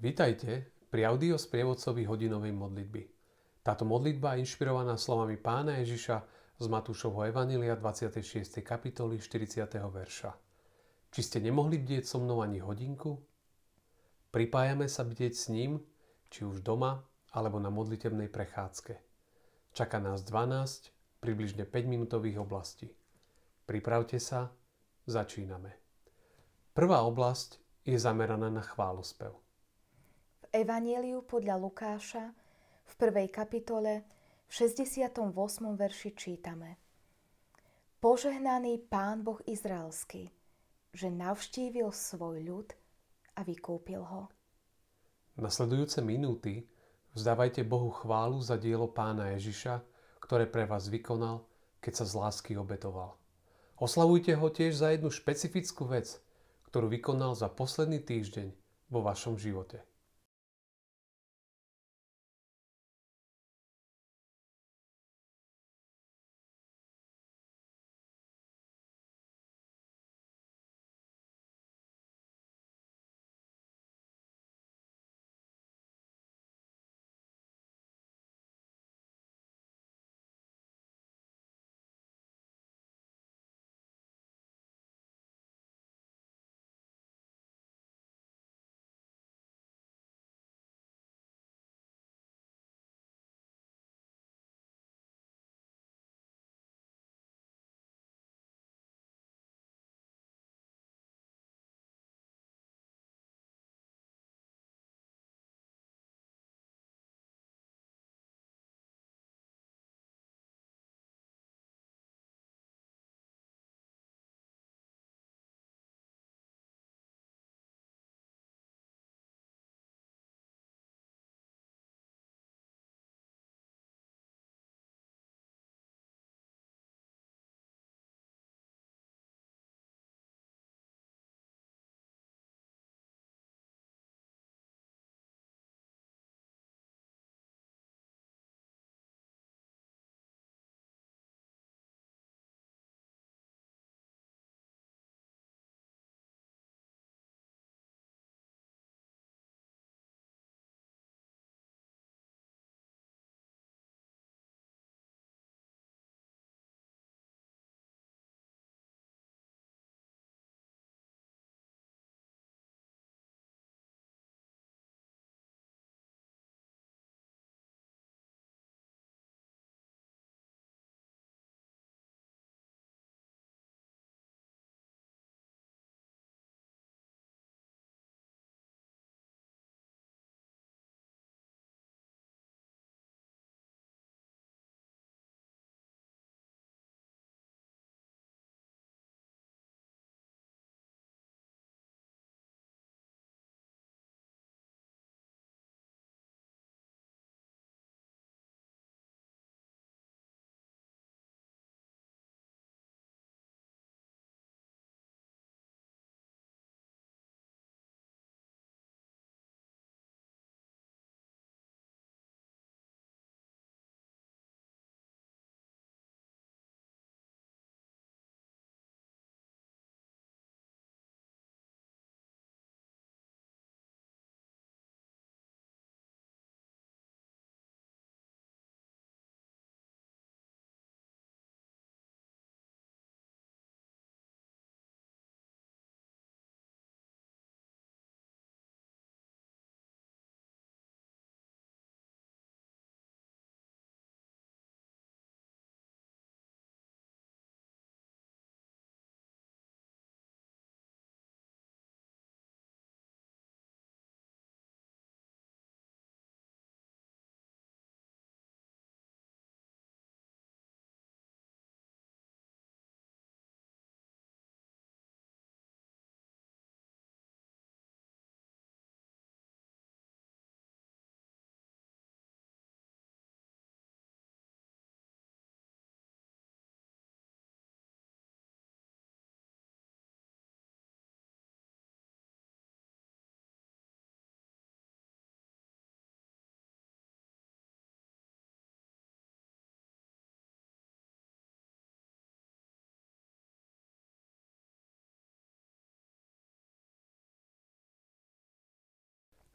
[0.00, 3.02] Vítajte pri audio sprievodcovi hodinovej modlitby.
[3.60, 6.16] Táto modlitba je inšpirovaná slovami pána Ježiša
[6.56, 8.64] z Matúšovho Evanília 26.
[8.64, 9.60] kapitoly 40.
[9.68, 10.32] verša.
[11.12, 13.20] Či ste nemohli bdieť so mnou ani hodinku?
[14.32, 15.84] Pripájame sa bdieť s ním,
[16.32, 17.04] či už doma,
[17.36, 18.96] alebo na modlitebnej prechádzke.
[19.76, 22.88] Čaká nás 12, približne 5 minútových oblastí.
[23.68, 24.48] Pripravte sa,
[25.04, 25.76] začíname.
[26.72, 29.49] Prvá oblasť je zameraná na chválospev.
[30.50, 32.26] Evanieliu podľa Lukáša
[32.82, 34.02] v prvej kapitole
[34.50, 35.22] v 68.
[35.78, 36.74] verši čítame
[38.02, 40.26] Požehnaný Pán Boh Izraelský,
[40.90, 42.68] že navštívil svoj ľud
[43.38, 44.26] a vykúpil ho.
[45.38, 46.66] Nasledujúce minúty
[47.14, 49.86] vzdávajte Bohu chválu za dielo pána Ježiša,
[50.18, 51.46] ktoré pre vás vykonal,
[51.78, 53.14] keď sa z lásky obetoval.
[53.78, 56.18] Oslavujte ho tiež za jednu špecifickú vec,
[56.66, 58.50] ktorú vykonal za posledný týždeň
[58.90, 59.86] vo vašom živote.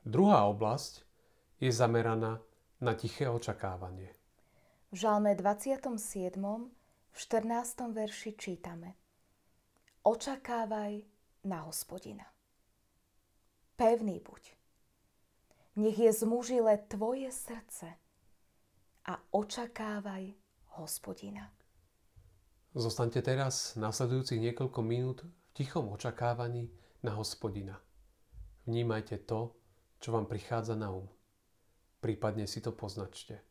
[0.05, 1.01] Druhá oblasť
[1.57, 2.37] je zameraná
[2.77, 4.13] na tiché očakávanie.
[4.93, 5.97] V žalme 27.
[7.09, 7.89] v 14.
[7.89, 8.93] verši čítame
[10.05, 11.01] Očakávaj
[11.49, 12.21] na hospodina.
[13.73, 14.53] Pevný buď.
[15.81, 17.89] Nech je zmužile tvoje srdce
[19.09, 20.37] a očakávaj
[20.77, 21.49] hospodina.
[22.77, 26.69] Zostaňte teraz nasledujúcich niekoľko minút v tichom očakávaní
[27.01, 27.81] na hospodina.
[28.69, 29.64] Vnímajte to,
[30.05, 31.09] čo vám prichádza na um.
[31.97, 33.41] Prípadne si to poznačte.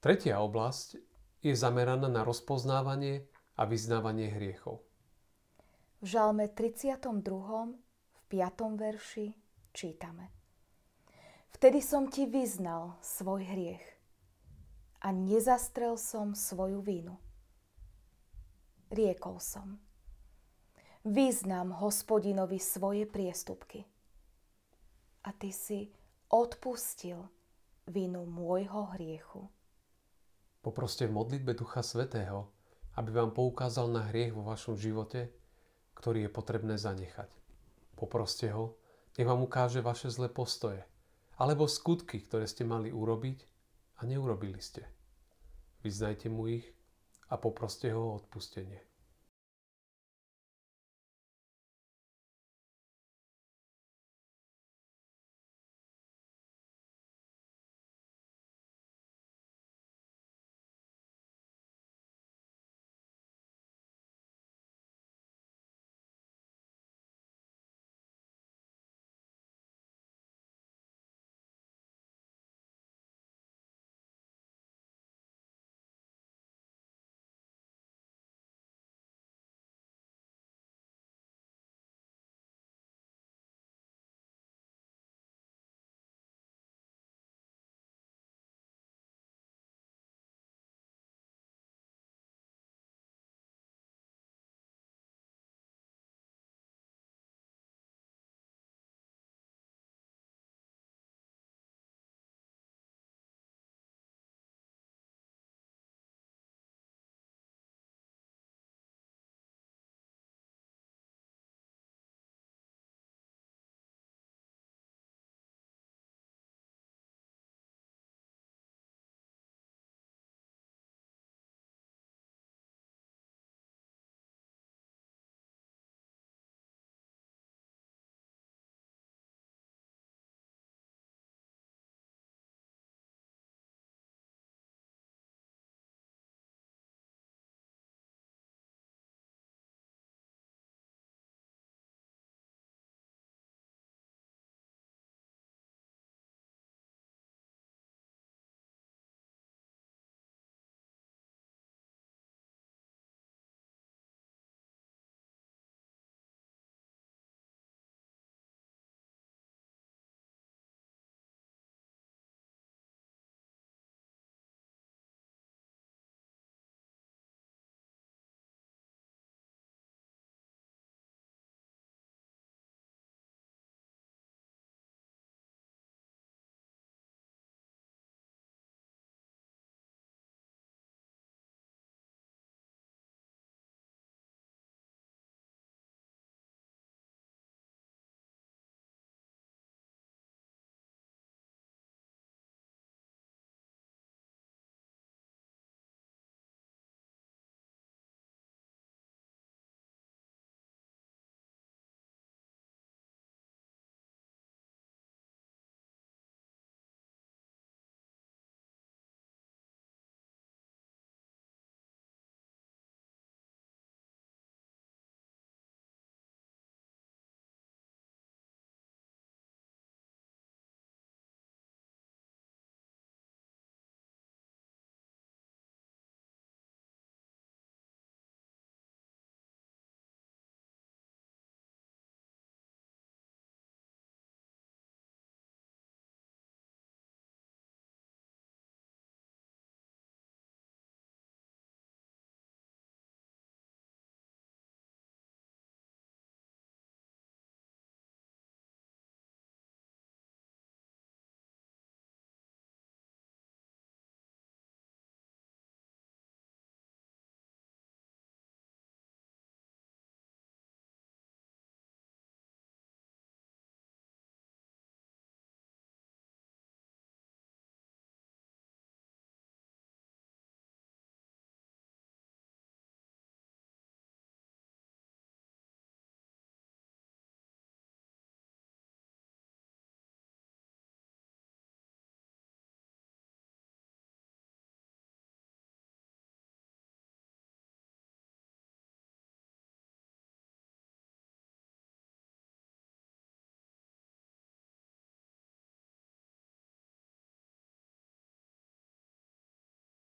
[0.00, 0.96] Tretia oblasť
[1.44, 3.28] je zameraná na rozpoznávanie
[3.60, 4.80] a vyznávanie hriechov.
[6.00, 7.04] V žalme 32.
[8.08, 8.80] v 5.
[8.80, 9.36] verši
[9.76, 10.32] čítame.
[11.52, 13.84] Vtedy som ti vyznal svoj hriech
[15.04, 17.20] a nezastrel som svoju vinu.
[18.88, 19.76] Riekol som.
[21.04, 23.84] Vyznám hospodinovi svoje priestupky.
[25.28, 25.92] A ty si
[26.32, 27.28] odpustil
[27.84, 29.52] vinu môjho hriechu.
[30.60, 32.52] Poproste v modlitbe Ducha Svetého,
[33.00, 35.32] aby vám poukázal na hriech vo vašom živote,
[35.96, 37.32] ktorý je potrebné zanechať.
[37.96, 38.76] Poproste ho,
[39.16, 40.84] nech vám ukáže vaše zlé postoje,
[41.40, 43.38] alebo skutky, ktoré ste mali urobiť
[44.00, 44.84] a neurobili ste.
[45.80, 46.68] Vyznajte mu ich
[47.32, 48.89] a poproste ho o odpustenie.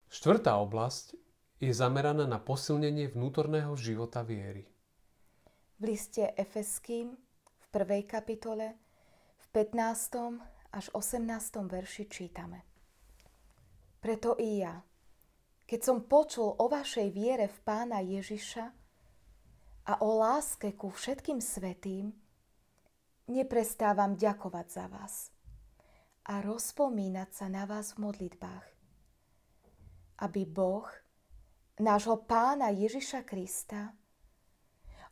[0.06, 1.18] Štvrtá oblasť
[1.58, 4.68] je zameraná na posilnenie vnútorného života viery.
[5.76, 7.16] V liste Efeským
[7.58, 8.76] v prvej kapitole
[9.36, 10.40] v 15.
[10.72, 11.26] až 18.
[11.64, 12.64] verši čítame.
[14.00, 14.78] Preto i ja,
[15.66, 18.64] keď som počul o vašej viere v pána Ježiša
[19.90, 22.14] a o láske ku všetkým svetým,
[23.26, 25.34] neprestávam ďakovať za vás
[26.30, 28.75] a rozpomínať sa na vás v modlitbách,
[30.18, 30.88] aby Boh,
[31.80, 33.92] nášho pána Ježiša Krista,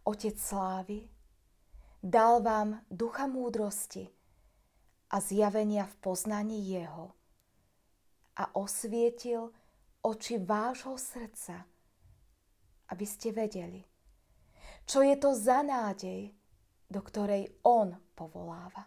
[0.05, 1.09] Otec slávy,
[2.05, 4.05] dal vám ducha múdrosti
[5.09, 7.17] a zjavenia v poznaní Jeho
[8.37, 9.49] a osvietil
[10.05, 11.65] oči vášho srdca,
[12.93, 13.81] aby ste vedeli,
[14.85, 16.29] čo je to za nádej,
[16.93, 18.85] do ktorej On povoláva.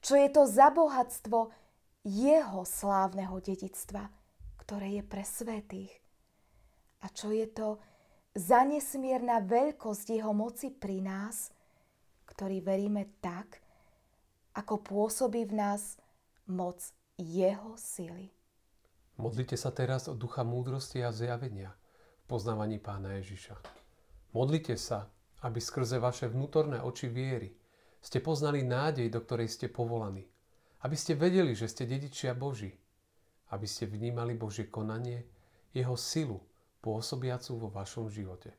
[0.00, 1.52] Čo je to za bohatstvo
[2.08, 4.08] Jeho slávneho dedictva,
[4.66, 5.94] ktoré je pre svetých
[7.06, 7.78] a čo je to
[8.34, 11.54] za nesmierna veľkosť jeho moci pri nás,
[12.26, 13.62] ktorý veríme tak,
[14.58, 15.96] ako pôsobí v nás
[16.50, 16.82] moc
[17.14, 18.34] jeho sily.
[19.16, 21.72] Modlite sa teraz o ducha múdrosti a zjavenia
[22.20, 23.56] v poznávaní pána Ježiša.
[24.34, 25.08] Modlite sa,
[25.46, 27.54] aby skrze vaše vnútorné oči viery
[28.02, 30.28] ste poznali nádej, do ktorej ste povolaní.
[30.84, 32.76] Aby ste vedeli, že ste dedičia Boží.
[33.54, 35.22] Aby ste vnímali Božie konanie,
[35.70, 36.42] jeho silu,
[36.82, 38.50] pôsobiacu vo vašom živote.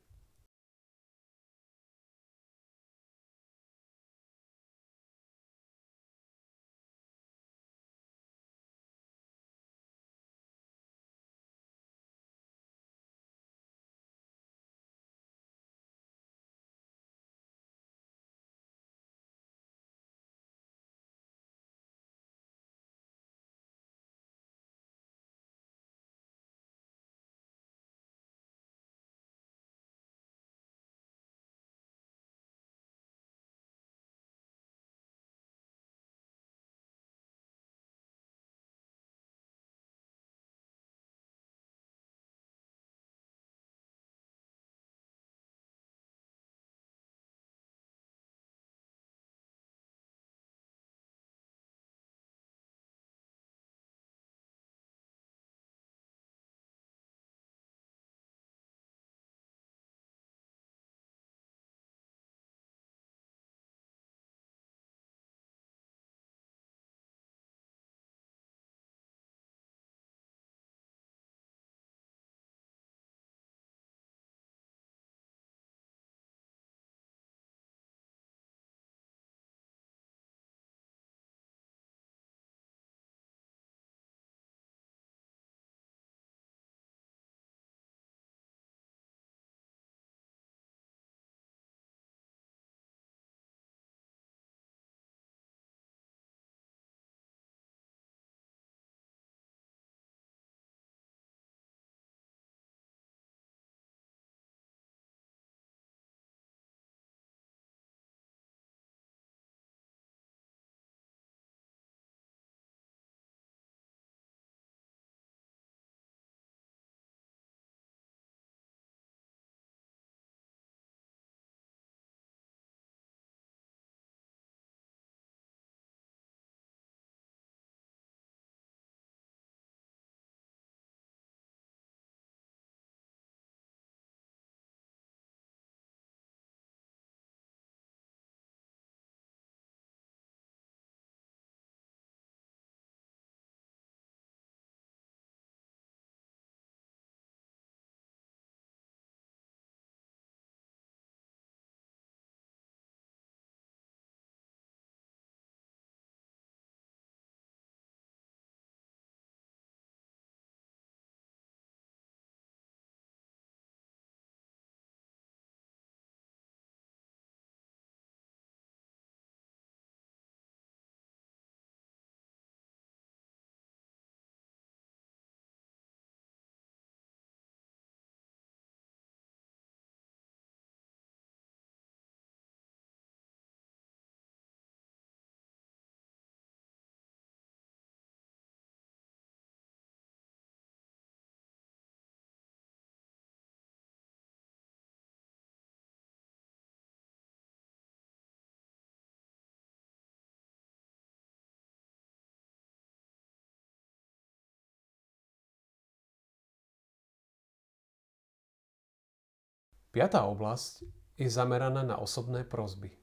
[209.98, 210.86] Piatá oblasť
[211.18, 212.94] je zameraná na osobné prozby.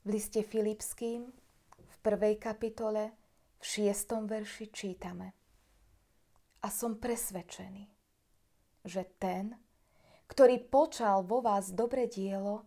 [0.00, 1.28] V liste Filipským
[1.76, 3.12] v prvej kapitole
[3.60, 5.28] v šiestom verši čítame
[6.64, 7.84] A som presvedčený,
[8.88, 9.60] že ten,
[10.32, 12.64] ktorý počal vo vás dobre dielo,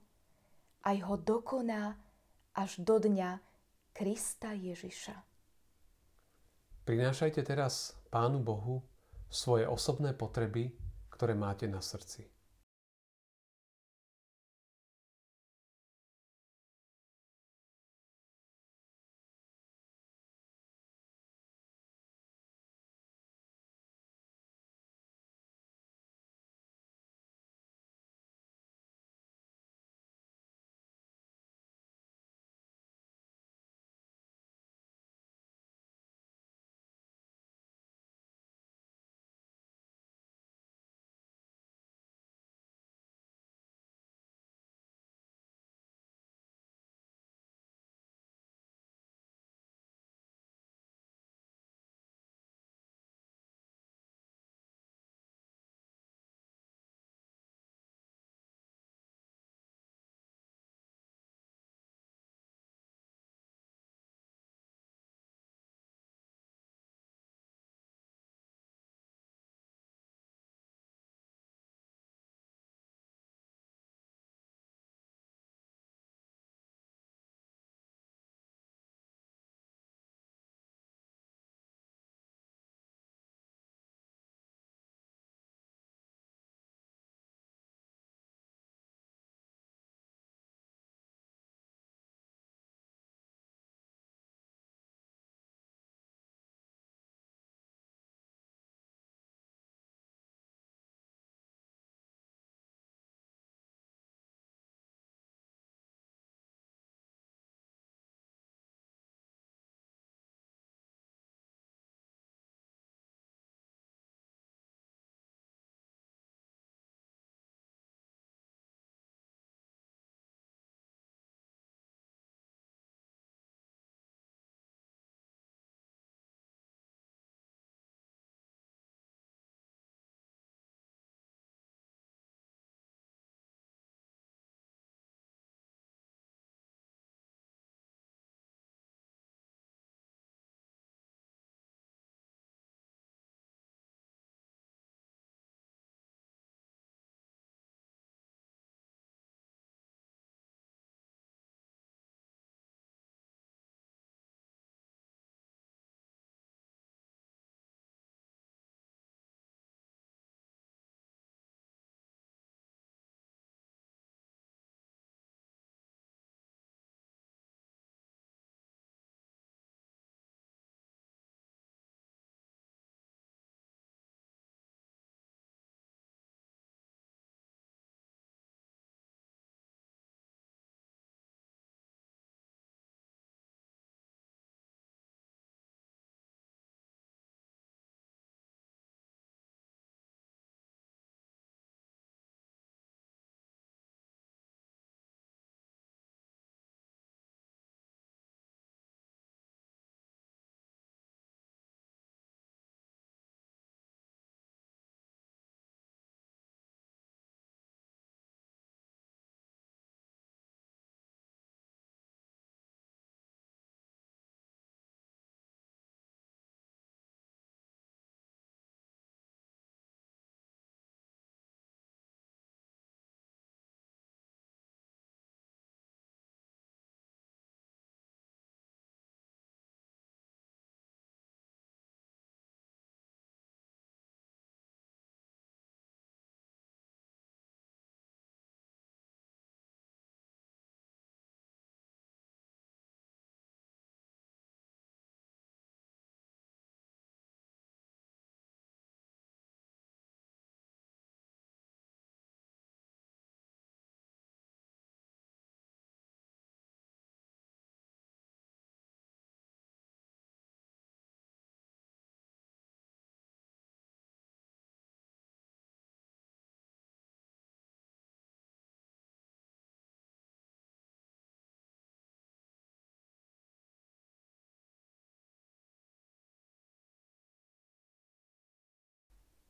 [0.85, 1.97] aj ho dokoná
[2.53, 3.41] až do dňa
[3.97, 5.17] Krista Ježiša.
[6.85, 8.85] Prinášajte teraz Pánu Bohu
[9.25, 10.77] svoje osobné potreby,
[11.09, 12.40] ktoré máte na srdci.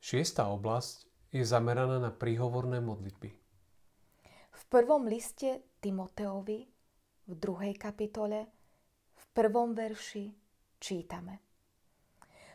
[0.02, 3.42] Šiestá oblasť je zameraná na príhovorné modlitby.
[4.72, 6.64] prvom liste Timoteovi
[7.28, 8.48] v druhej kapitole
[9.12, 10.32] v prvom verši
[10.80, 11.44] čítame.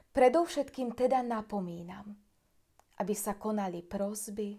[0.09, 2.09] Predovšetkým teda napomínam,
[2.97, 4.57] aby sa konali prosby,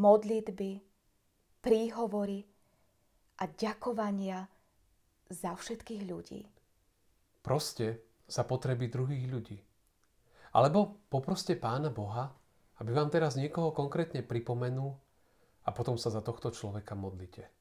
[0.00, 0.72] modlitby,
[1.60, 2.40] príhovory
[3.36, 4.40] a ďakovania
[5.28, 6.48] za všetkých ľudí.
[7.44, 9.60] Proste za potreby druhých ľudí.
[10.50, 12.34] Alebo poproste Pána Boha,
[12.82, 14.96] aby vám teraz niekoho konkrétne pripomenul
[15.62, 17.59] a potom sa za tohto človeka modlite.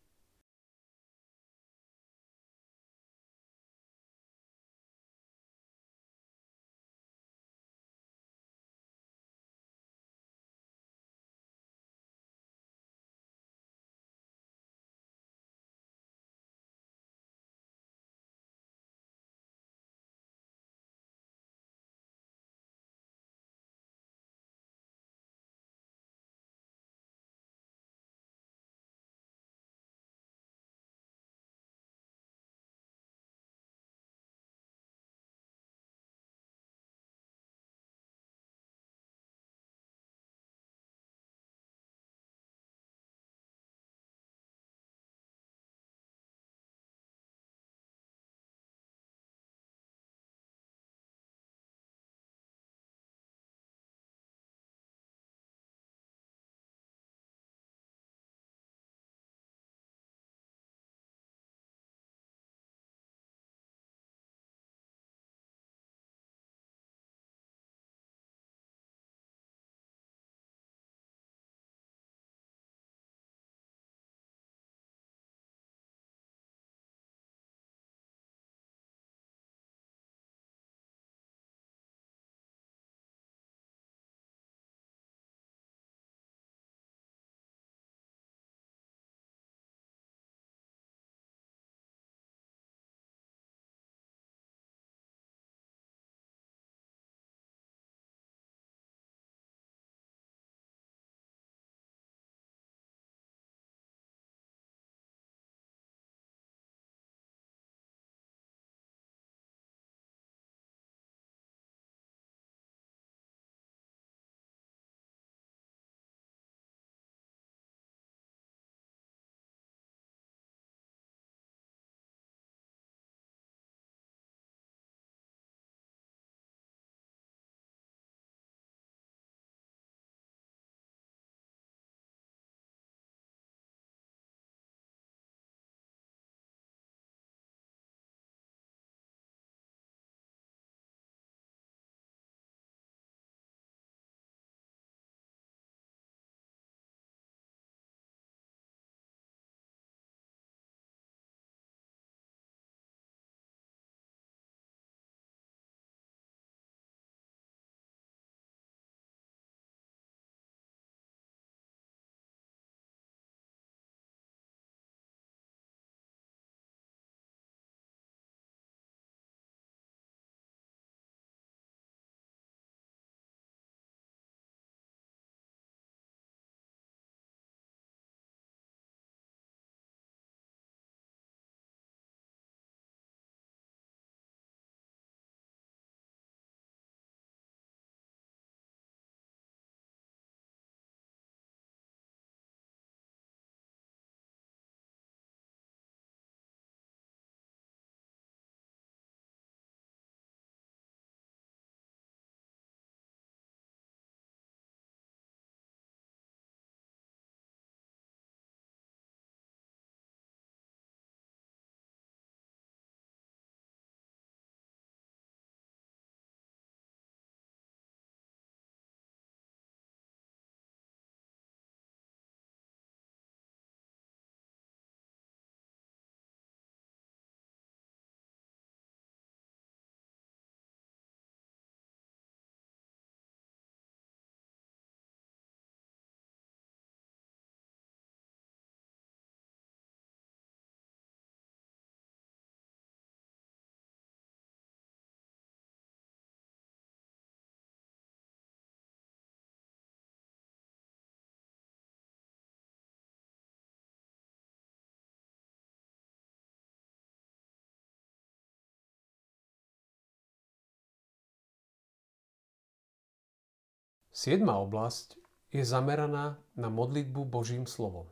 [264.19, 265.15] Siedma oblasť
[265.47, 268.03] je zameraná na modlitbu Božím slovom.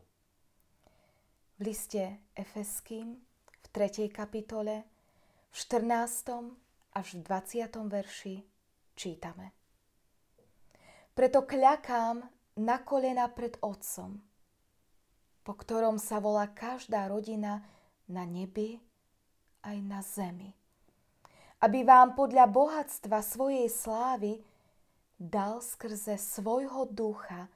[1.60, 4.08] v liste Efeským v 3.
[4.08, 4.88] kapitole
[5.52, 6.56] v 14.
[6.96, 7.92] až v 20.
[7.92, 8.40] verši
[8.96, 9.52] čítame.
[11.12, 12.24] Preto kľakám
[12.64, 14.16] na kolena pred Otcom,
[15.44, 17.68] po ktorom sa volá každá rodina
[18.08, 18.80] na nebi
[19.60, 20.56] aj na zemi.
[21.60, 24.40] Aby vám podľa bohatstva svojej slávy
[25.18, 27.50] dal skrze svojho ducha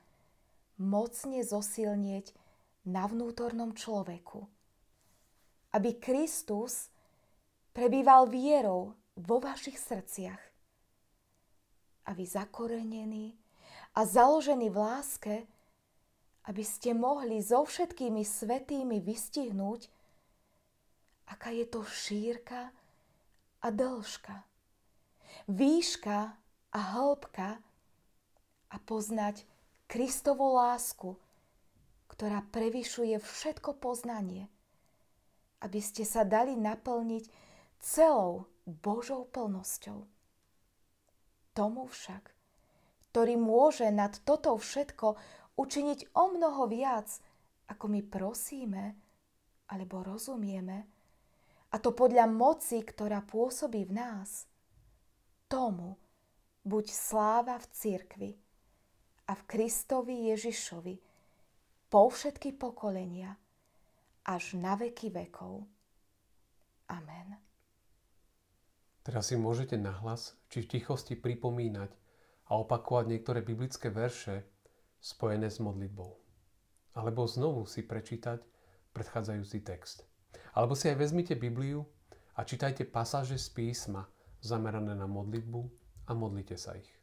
[0.81, 2.33] mocne zosilnieť
[2.89, 4.49] na vnútornom človeku.
[5.71, 6.89] Aby Kristus
[7.71, 10.41] prebýval vierou vo vašich srdciach.
[12.09, 13.37] A vy zakorenení
[13.93, 15.35] a založení v láske,
[16.49, 19.85] aby ste mohli so všetkými svetými vystihnúť,
[21.29, 22.73] aká je to šírka
[23.61, 24.41] a dĺžka,
[25.45, 26.40] výška
[26.71, 27.59] a hĺbka
[28.71, 29.43] a poznať
[29.91, 31.19] Kristovu lásku,
[32.07, 34.47] ktorá prevyšuje všetko poznanie,
[35.59, 37.27] aby ste sa dali naplniť
[37.83, 40.07] celou Božou plnosťou.
[41.51, 42.31] Tomu však,
[43.11, 45.19] ktorý môže nad toto všetko
[45.59, 47.11] učiniť o mnoho viac,
[47.67, 48.95] ako my prosíme
[49.67, 50.87] alebo rozumieme,
[51.71, 54.43] a to podľa moci, ktorá pôsobí v nás,
[55.47, 55.95] tomu
[56.65, 58.31] buď sláva v cirkvi,
[59.31, 60.95] a v Kristovi Ježišovi
[61.87, 63.39] po všetky pokolenia
[64.27, 65.63] až na veky vekov.
[66.91, 67.39] Amen.
[69.07, 71.89] Teraz si môžete nahlas či v tichosti pripomínať
[72.51, 74.43] a opakovať niektoré biblické verše
[74.99, 76.11] spojené s modlitbou.
[76.99, 78.43] Alebo znovu si prečítať
[78.91, 80.03] predchádzajúci text.
[80.51, 81.87] Alebo si aj vezmite Bibliu
[82.35, 84.11] a čítajte pasáže z písma
[84.43, 85.80] zamerané na modlitbu
[86.11, 87.00] a modlite sa ich.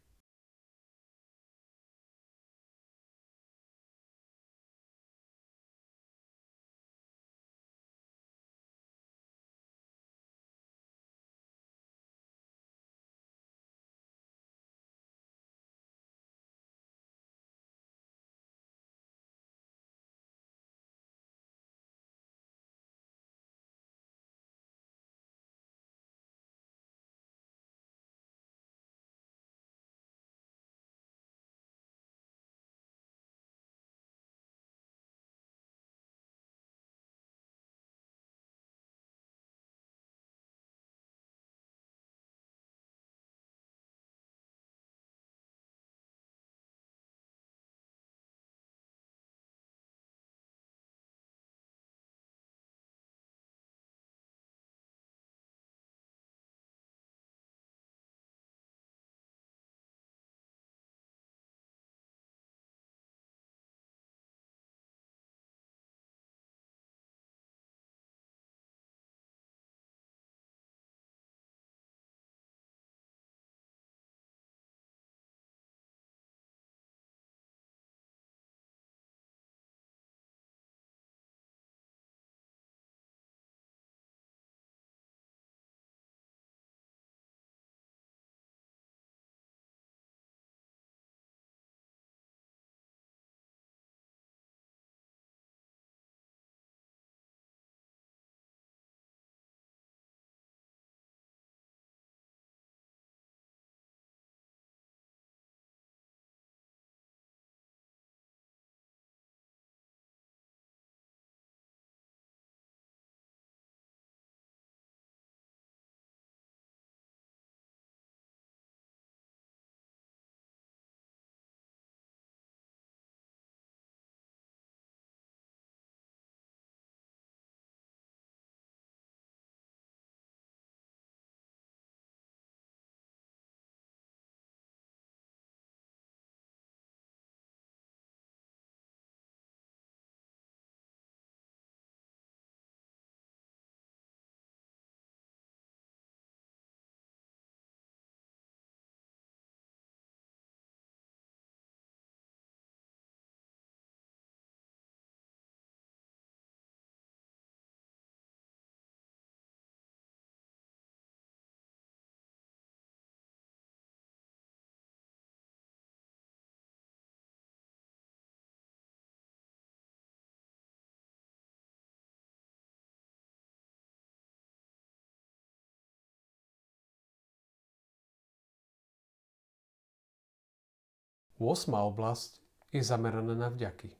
[181.38, 182.42] Osmá oblasť
[182.74, 183.94] je zameraná na vďaky.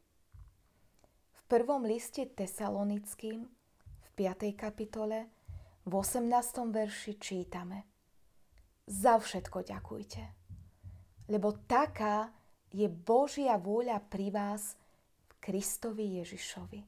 [1.31, 3.47] V prvom liste tesalonickým
[3.79, 4.59] v 5.
[4.59, 5.31] kapitole
[5.87, 6.35] v 18.
[6.75, 7.87] verši čítame
[8.91, 10.23] Za všetko ďakujte,
[11.31, 12.35] lebo taká
[12.75, 14.75] je Božia vôľa pri vás
[15.31, 16.83] v Kristovi Ježišovi.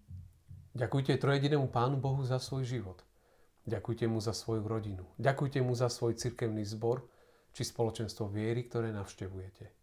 [0.74, 3.06] Ďakujte trojedinému Pánu Bohu za svoj život.
[3.70, 5.06] Ďakujte mu za svoju rodinu.
[5.14, 7.06] Ďakujte mu za svoj cirkevný zbor
[7.54, 9.79] či spoločenstvo viery, ktoré navštevujete.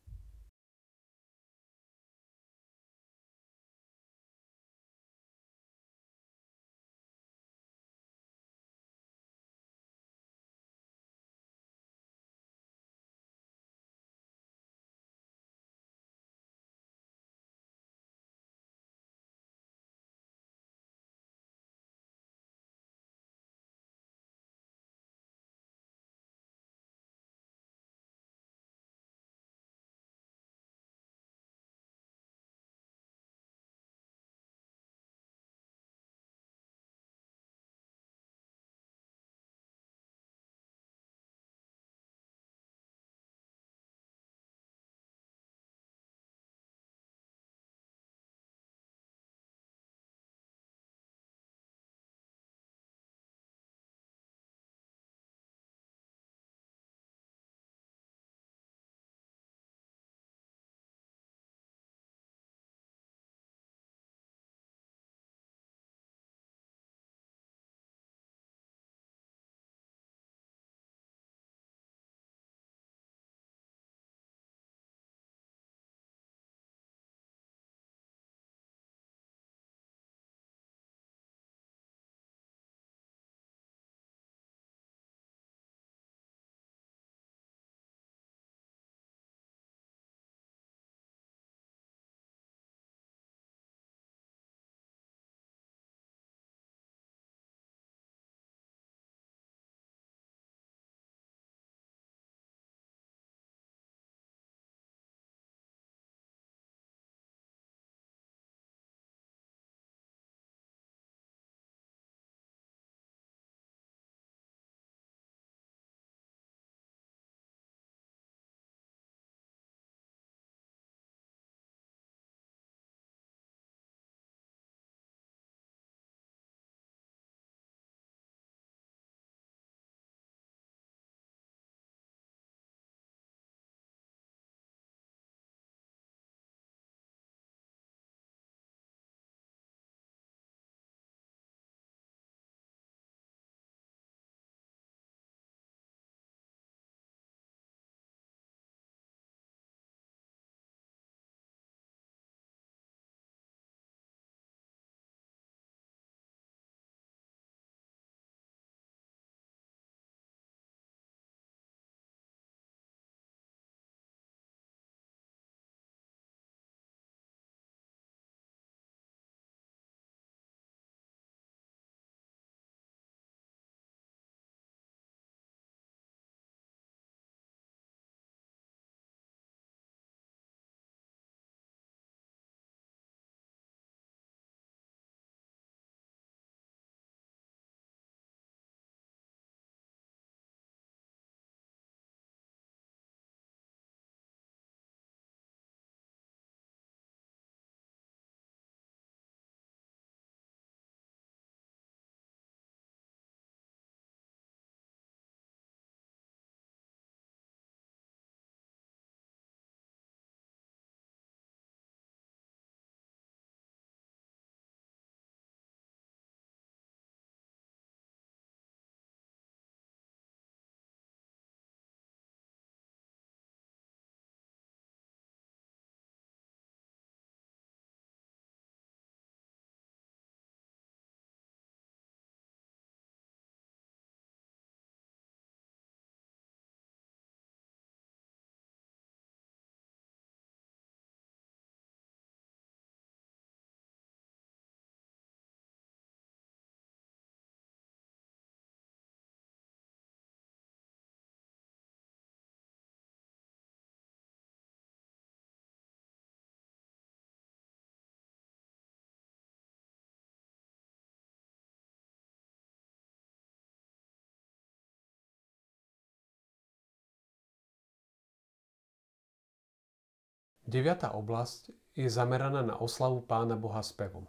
[270.68, 274.28] Deviatá oblasť je zameraná na oslavu Pána Boha spevom.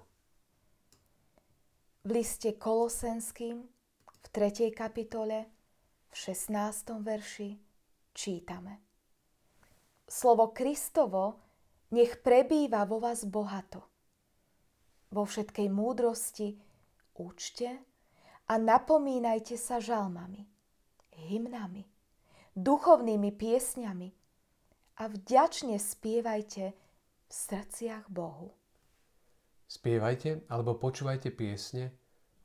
[2.07, 3.67] v liste Kolosenským
[4.07, 4.71] v 3.
[4.71, 5.51] kapitole
[6.09, 6.95] v 16.
[7.03, 7.59] verši
[8.15, 8.79] čítame.
[10.07, 11.43] Slovo Kristovo
[11.91, 13.83] nech prebýva vo vás bohato.
[15.11, 16.55] Vo všetkej múdrosti
[17.19, 17.83] účte
[18.47, 20.47] a napomínajte sa žalmami,
[21.29, 21.83] hymnami,
[22.55, 24.18] duchovnými piesňami
[24.99, 28.51] a vďačne spievajte v srdciach Bohu.
[29.69, 31.95] Spievajte alebo počúvajte piesne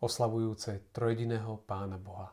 [0.03, 2.29] oslavujúce trojediného Pána Boha.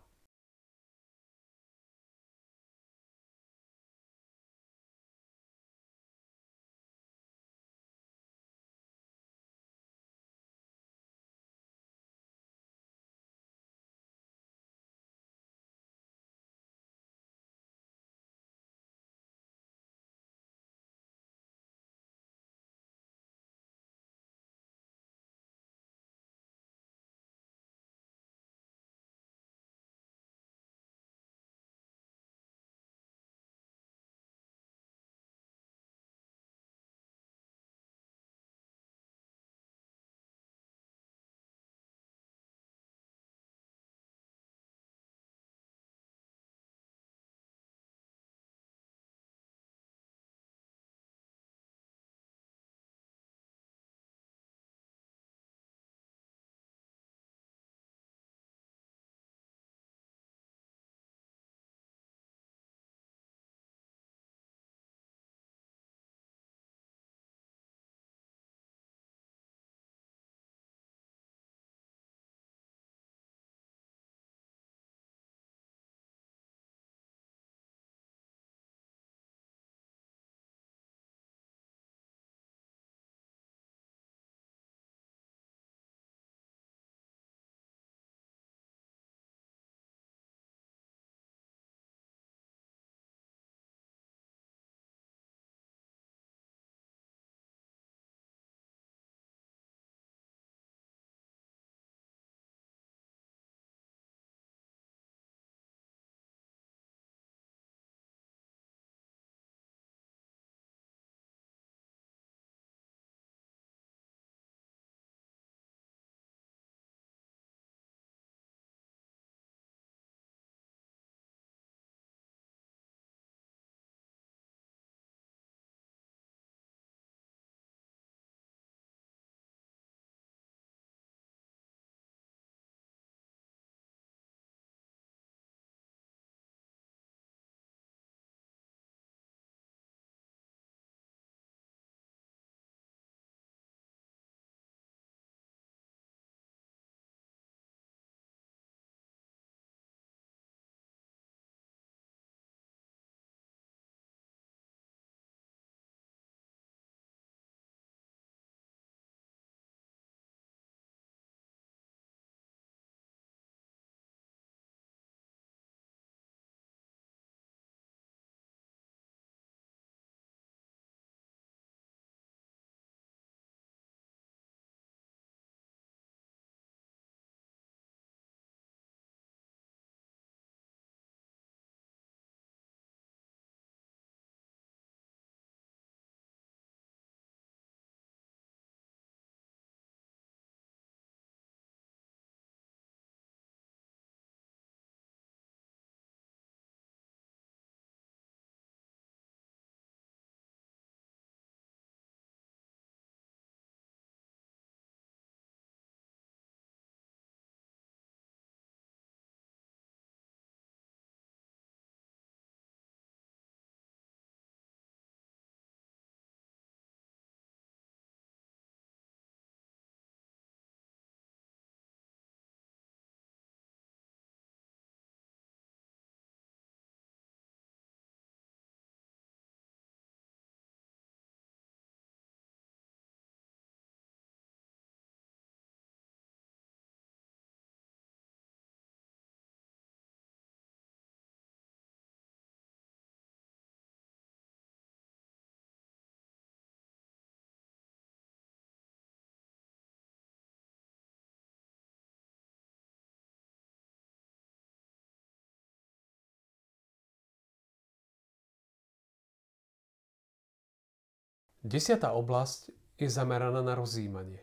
[261.60, 264.40] Desiatá oblasť je zameraná na rozjímanie.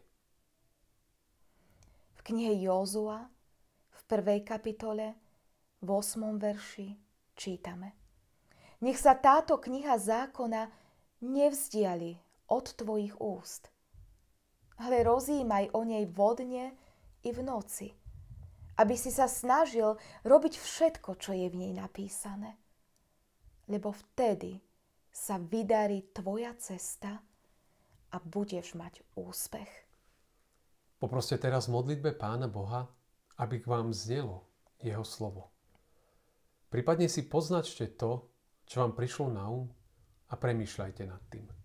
[2.14, 3.26] V knihe Józua
[3.90, 5.18] v prvej kapitole
[5.82, 6.38] v 8.
[6.38, 6.94] verši
[7.34, 7.98] čítame.
[8.86, 10.70] Nech sa táto kniha zákona
[11.26, 12.22] nevzdiali
[12.54, 13.74] od tvojich úst.
[14.78, 16.78] Ale rozímaj o nej vodne
[17.26, 17.98] i v noci,
[18.78, 22.62] aby si sa snažil robiť všetko, čo je v nej napísané.
[23.66, 24.62] Lebo vtedy
[25.18, 27.18] sa vydarí tvoja cesta
[28.14, 29.72] a budeš mať úspech.
[31.02, 32.86] Poproste teraz v modlitbe Pána Boha,
[33.42, 34.46] aby k vám znelo
[34.78, 35.50] Jeho slovo.
[36.70, 38.30] Prípadne si poznačte to,
[38.70, 39.66] čo vám prišlo na um
[40.30, 41.57] a premýšľajte nad tým.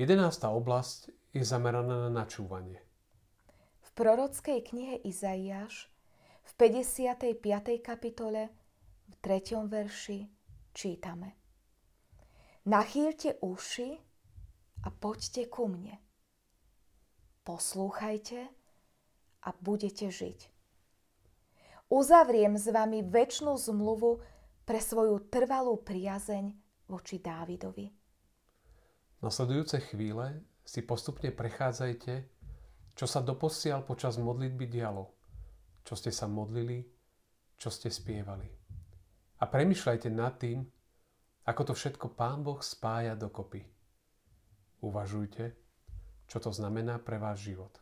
[0.00, 2.80] Jedenásta oblasť je zameraná na načúvanie.
[3.84, 5.92] V prorockej knihe Izaiáš
[6.40, 7.36] v 55.
[7.84, 8.48] kapitole
[9.12, 9.60] v 3.
[9.68, 10.24] verši
[10.72, 11.36] čítame.
[12.64, 14.00] Nachýlte uši
[14.80, 16.00] a poďte ku mne.
[17.44, 18.48] Poslúchajte
[19.44, 20.48] a budete žiť.
[21.92, 24.16] Uzavriem s vami väčšnú zmluvu
[24.64, 26.56] pre svoju trvalú priazeň
[26.88, 27.99] voči Dávidovi.
[29.20, 32.40] Nasledujúce chvíle si postupne prechádzajte
[33.00, 35.08] čo sa doposiaľ počas modlitby dialo?
[35.88, 36.84] Čo ste sa modlili?
[37.56, 38.44] Čo ste spievali?
[39.40, 40.68] A premyšľajte nad tým,
[41.48, 43.64] ako to všetko Pán Boh spája dokopy.
[44.84, 45.56] Uvažujte,
[46.28, 47.72] čo to znamená pre váš život.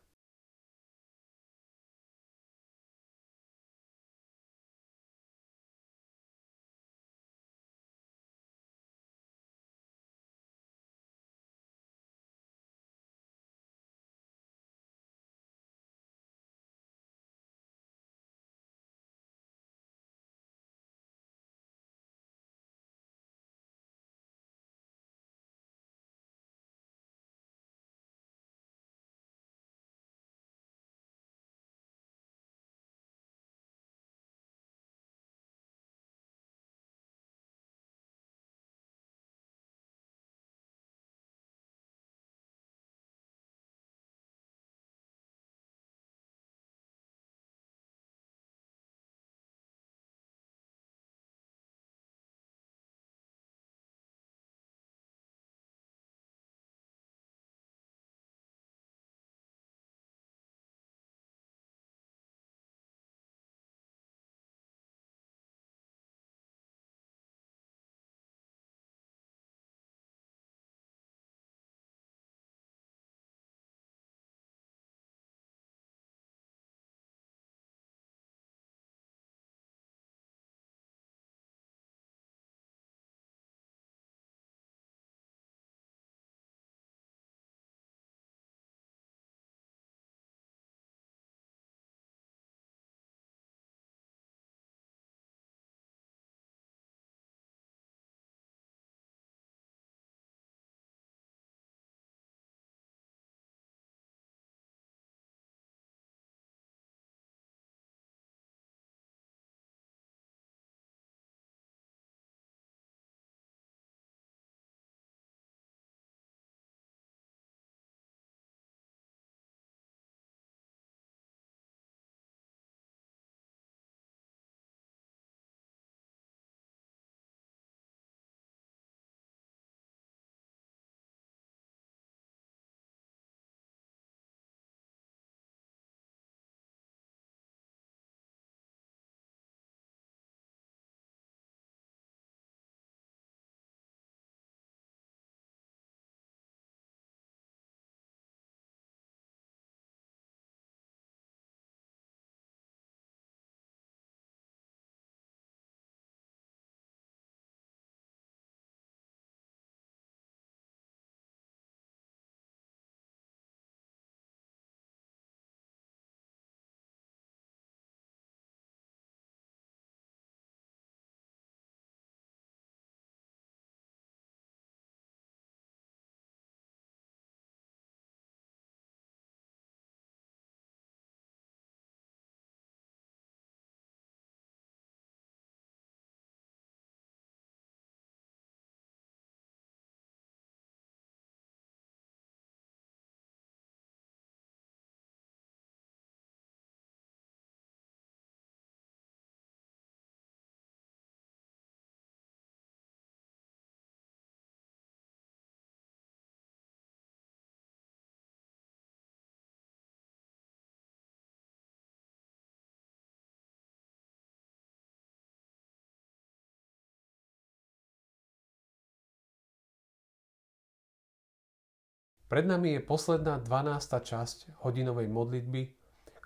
[222.28, 224.04] Pred nami je posledná 12.
[224.04, 225.72] časť hodinovej modlitby,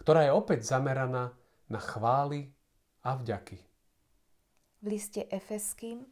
[0.03, 1.31] ktorá je opäť zameraná
[1.71, 2.51] na chvály
[3.07, 3.63] a vďaky.
[4.83, 6.03] V liste Efeským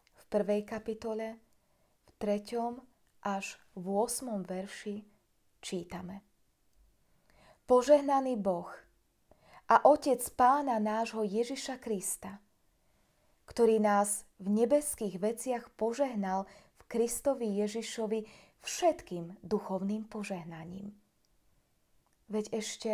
[0.00, 1.36] v prvej kapitole
[2.08, 2.80] v 3.
[3.20, 4.48] až v 8.
[4.48, 5.04] verši
[5.60, 6.24] čítame.
[7.68, 8.72] Požehnaný Boh
[9.68, 12.40] a Otec Pána nášho Ježiša Krista,
[13.44, 16.48] ktorý nás v nebeských veciach požehnal
[16.80, 18.24] v Kristovi Ježišovi
[18.64, 20.96] všetkým duchovným požehnaním.
[22.32, 22.92] Veď ešte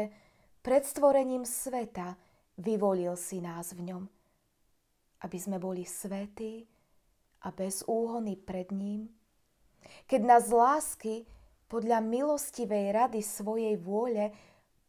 [0.60, 2.18] pred stvorením sveta
[2.58, 4.02] vyvolil si nás v ňom,
[5.24, 6.66] aby sme boli svätí
[7.40, 9.08] a bez úhony pred ním,
[10.04, 11.24] keď nás lásky
[11.70, 14.34] podľa milostivej rady svojej vôle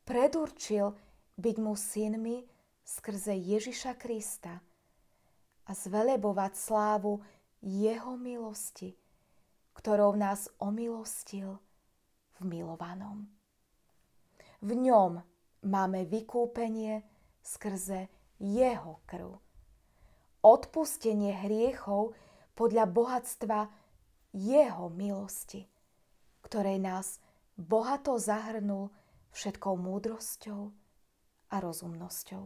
[0.04, 0.92] predurčil
[1.38, 2.44] byť mu synmi
[2.82, 4.60] skrze Ježiša Krista
[5.64, 7.22] a zvelebovať slávu
[7.62, 8.92] jeho milosti,
[9.82, 11.58] ktorou nás omilostil
[12.38, 13.26] v milovanom.
[14.62, 15.26] V ňom
[15.66, 17.02] máme vykúpenie
[17.42, 18.06] skrze
[18.38, 19.42] jeho krv.
[20.46, 22.14] Odpustenie hriechov
[22.54, 23.60] podľa bohatstva
[24.38, 25.66] jeho milosti,
[26.46, 27.18] ktorej nás
[27.58, 28.94] bohato zahrnul
[29.34, 30.62] všetkou múdrosťou
[31.50, 32.46] a rozumnosťou.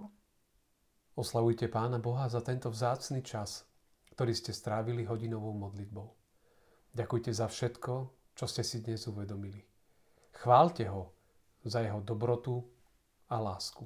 [1.19, 3.67] Oslavujte Pána Boha za tento vzácny čas,
[4.15, 6.24] ktorý ste strávili hodinovou modlitbou.
[6.95, 7.93] Ďakujte za všetko,
[8.39, 9.59] čo ste si dnes uvedomili.
[10.31, 11.11] Chválte ho
[11.67, 12.63] za jeho dobrotu
[13.27, 13.83] a lásku.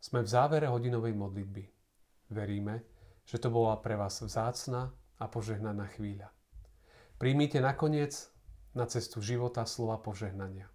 [0.00, 1.64] Sme v závere hodinovej modlitby.
[2.32, 2.82] Veríme,
[3.28, 4.88] že to bola pre vás vzácna
[5.20, 6.32] a požehnaná chvíľa.
[7.20, 8.16] Príjmite nakoniec
[8.72, 10.72] na cestu života slova požehnania.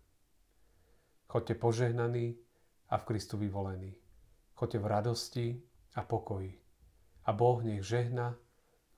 [1.25, 2.37] Choďte požehnaní
[2.93, 3.97] a v Kristu vyvolení.
[4.53, 5.47] Choďte v radosti
[5.97, 6.53] a pokoji.
[7.25, 8.37] A Boh nech žehna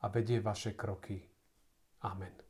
[0.04, 1.24] a vedie vaše kroky.
[2.04, 2.47] Amen.